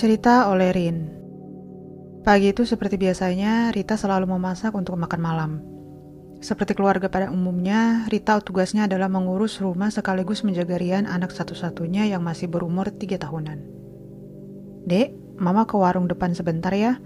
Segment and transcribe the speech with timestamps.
[0.00, 1.12] Cerita oleh Rin
[2.24, 5.50] Pagi itu seperti biasanya, Rita selalu memasak untuk makan malam.
[6.40, 12.24] Seperti keluarga pada umumnya, Rita tugasnya adalah mengurus rumah sekaligus menjaga Rian anak satu-satunya yang
[12.24, 13.60] masih berumur tiga tahunan.
[14.88, 16.96] Dek, mama ke warung depan sebentar ya.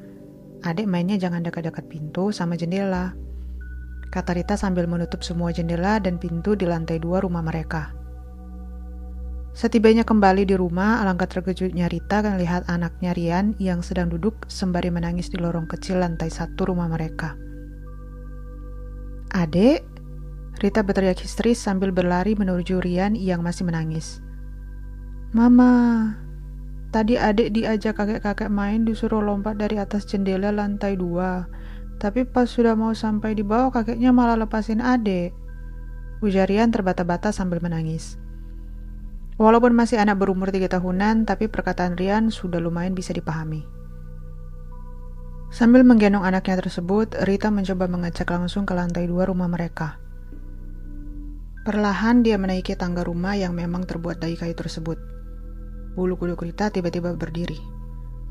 [0.62, 3.10] Adek mainnya jangan dekat-dekat pintu sama jendela.
[4.14, 8.03] Kata Rita sambil menutup semua jendela dan pintu di lantai dua rumah mereka.
[9.54, 15.30] Setibanya kembali di rumah, alangkah terkejutnya Rita melihat anaknya Rian yang sedang duduk sembari menangis
[15.30, 17.38] di lorong kecil lantai satu rumah mereka.
[19.30, 19.86] Adek,
[20.58, 24.18] Rita berteriak histeris sambil berlari menuju Rian yang masih menangis.
[25.30, 26.18] Mama,
[26.90, 31.46] tadi adek diajak kakek-kakek main disuruh lompat dari atas jendela lantai dua.
[32.02, 35.30] Tapi pas sudah mau sampai di bawah kakeknya malah lepasin adek.
[36.26, 38.18] Ujar Rian terbata-bata sambil menangis.
[39.34, 43.66] Walaupun masih anak berumur tiga tahunan, tapi perkataan Rian sudah lumayan bisa dipahami.
[45.50, 49.98] Sambil menggendong anaknya tersebut, Rita mencoba mengecek langsung ke lantai dua rumah mereka.
[51.62, 54.98] Perlahan dia menaiki tangga rumah yang memang terbuat dari kayu tersebut.
[55.94, 57.58] Bulu kuduk Rita tiba-tiba berdiri.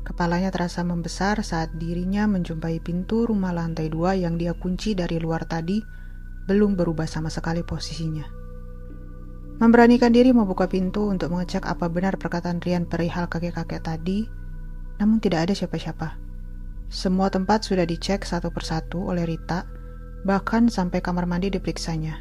[0.04, 5.48] Kepalanya terasa membesar saat dirinya menjumpai pintu rumah lantai dua yang dia kunci dari luar
[5.48, 5.80] tadi,
[6.44, 8.43] belum berubah sama sekali posisinya.
[9.54, 14.26] Memberanikan diri membuka pintu untuk mengecek apa benar perkataan Rian perihal kakek-kakek tadi,
[14.98, 16.18] namun tidak ada siapa-siapa.
[16.90, 19.62] Semua tempat sudah dicek satu persatu oleh Rita,
[20.26, 22.18] bahkan sampai kamar mandi diperiksanya.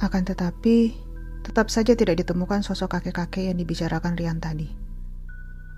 [0.00, 0.96] Akan tetapi,
[1.44, 4.72] tetap saja tidak ditemukan sosok kakek-kakek yang dibicarakan Rian tadi.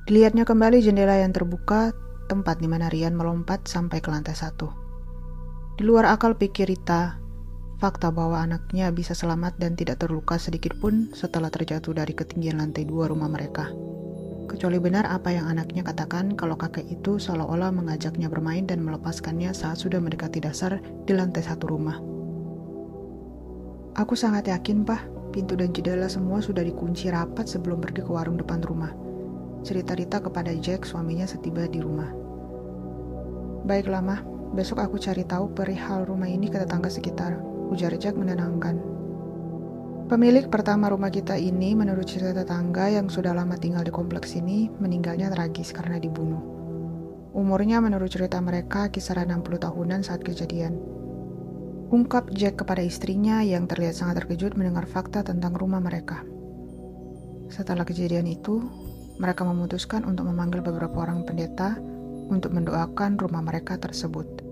[0.07, 1.91] Dilihatnya kembali jendela yang terbuka,
[2.31, 4.71] tempat di mana Rian melompat sampai ke lantai satu.
[5.75, 7.24] Di luar akal pikir Rita,
[7.85, 12.89] Fakta bahwa anaknya bisa selamat dan tidak terluka sedikit pun setelah terjatuh dari ketinggian lantai
[12.89, 13.69] dua rumah mereka.
[14.49, 19.77] Kecuali benar apa yang anaknya katakan kalau kakek itu seolah-olah mengajaknya bermain dan melepaskannya saat
[19.77, 22.01] sudah mendekati dasar di lantai satu rumah.
[24.01, 28.41] Aku sangat yakin, Pak, pintu dan jendela semua sudah dikunci rapat sebelum pergi ke warung
[28.41, 28.97] depan rumah.
[29.61, 32.09] Cerita Rita kepada Jack, suaminya setiba di rumah.
[33.69, 34.34] Baiklah, Mah.
[34.55, 38.79] Besok aku cari tahu perihal rumah ini ke tetangga sekitar ujar Jack menenangkan.
[40.07, 44.71] Pemilik pertama rumah kita ini, menurut cerita tetangga yang sudah lama tinggal di kompleks ini,
[44.79, 46.39] meninggalnya tragis karena dibunuh.
[47.35, 50.79] Umurnya menurut cerita mereka kisaran 60 tahunan saat kejadian.
[51.91, 56.23] Ungkap Jack kepada istrinya yang terlihat sangat terkejut mendengar fakta tentang rumah mereka.
[57.51, 58.63] Setelah kejadian itu,
[59.19, 61.75] mereka memutuskan untuk memanggil beberapa orang pendeta
[62.31, 64.44] untuk mendoakan rumah mereka tersebut.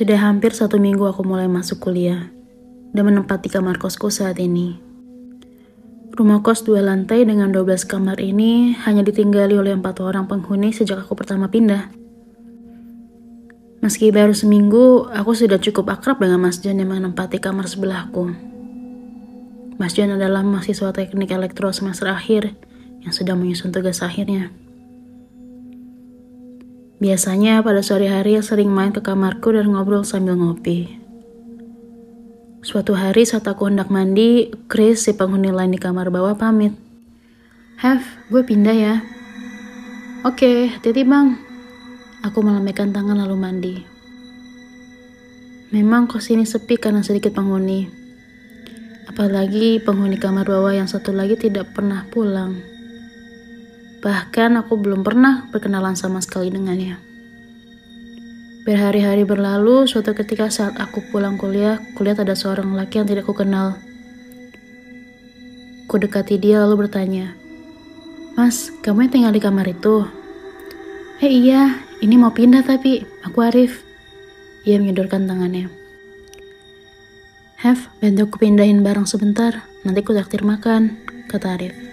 [0.00, 2.32] Sudah hampir satu minggu aku mulai masuk kuliah
[2.96, 4.80] dan menempati kamar kosku saat ini.
[6.16, 11.04] Rumah kos dua lantai dengan 12 kamar ini hanya ditinggali oleh empat orang penghuni sejak
[11.04, 11.92] aku pertama pindah.
[13.84, 18.32] Meski baru seminggu, aku sudah cukup akrab dengan Mas John yang menempati kamar sebelahku.
[19.76, 22.56] Mas John adalah mahasiswa teknik elektro semester akhir
[23.04, 24.48] yang sudah menyusun tugas akhirnya.
[27.00, 31.00] Biasanya pada sore hari sering main ke kamarku dan ngobrol sambil ngopi.
[32.60, 36.76] Suatu hari saat aku hendak mandi, Chris si penghuni lain di kamar bawah pamit.
[37.80, 38.94] Have, gue pindah ya.
[40.28, 41.40] Oke, hati-hati bang.
[42.20, 43.74] Aku melambaikan tangan lalu mandi.
[45.72, 47.88] Memang kos ini sepi karena sedikit penghuni.
[49.08, 52.69] Apalagi penghuni kamar bawah yang satu lagi tidak pernah pulang.
[54.00, 56.96] Bahkan aku belum pernah berkenalan sama sekali dengannya.
[58.64, 63.76] Berhari-hari berlalu, suatu ketika saat aku pulang kuliah, kulihat ada seorang laki yang tidak kukenal.
[65.84, 67.36] Ku dekati dia lalu bertanya,
[68.36, 70.06] Mas, kamu yang tinggal di kamar itu?
[71.20, 73.84] Eh iya, ini mau pindah tapi, aku Arif.
[74.64, 75.68] Ia menyodorkan tangannya.
[77.60, 80.96] Have, bantu aku pindahin barang sebentar, nanti ku traktir makan,
[81.28, 81.89] kata Arif.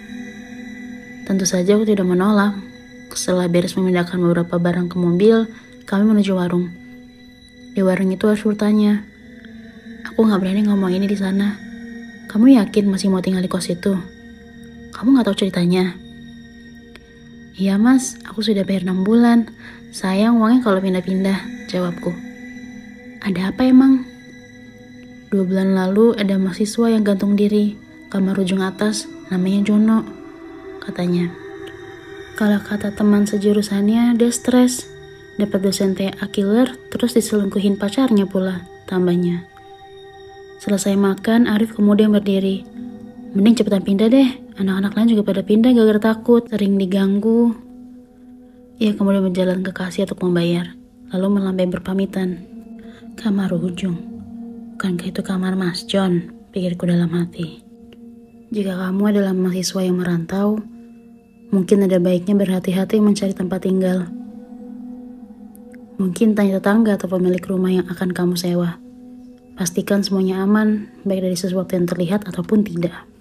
[1.27, 2.55] Tentu saja aku tidak menolak.
[3.11, 5.43] Setelah beres memindahkan beberapa barang ke mobil,
[5.83, 6.71] kami menuju warung.
[7.75, 9.03] Di warung itu harus bertanya,
[10.07, 11.59] aku nggak berani ngomong ini di sana.
[12.31, 13.99] Kamu yakin masih mau tinggal di kos itu?
[14.95, 15.99] Kamu nggak tahu ceritanya?
[17.59, 19.51] Iya mas, aku sudah bayar 6 bulan.
[19.91, 22.15] Sayang uangnya kalau pindah-pindah, jawabku.
[23.19, 24.07] Ada apa emang?
[25.27, 27.75] Dua bulan lalu ada mahasiswa yang gantung diri,
[28.07, 30.07] kamar ujung atas, namanya Jono,
[30.87, 31.27] katanya.
[32.39, 34.87] Kalau kata teman sejurusannya, dia stres.
[35.37, 39.45] Dapat dosen TA killer, terus diselingkuhin pacarnya pula, tambahnya.
[40.57, 42.65] Selesai makan, Arif kemudian berdiri.
[43.37, 47.53] Mending cepetan pindah deh, anak-anak lain juga pada pindah gara-gara takut, sering diganggu.
[48.81, 50.73] Ia kemudian berjalan ke kasir untuk membayar,
[51.13, 52.41] lalu melambai berpamitan.
[53.17, 53.97] Kamar ujung.
[54.77, 56.33] Bukankah itu kamar Mas John?
[56.53, 57.65] Pikirku dalam hati.
[58.53, 60.61] Jika kamu adalah mahasiswa yang merantau,
[61.49, 64.07] mungkin ada baiknya berhati-hati mencari tempat tinggal.
[65.97, 68.77] Mungkin tanya tetangga atau pemilik rumah yang akan kamu sewa.
[69.57, 73.16] Pastikan semuanya aman, baik dari sesuatu yang terlihat ataupun tidak.